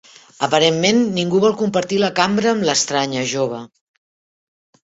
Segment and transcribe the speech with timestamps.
[0.45, 3.61] Aparentment ningú vol compartir la cambra amb l'estranya jove.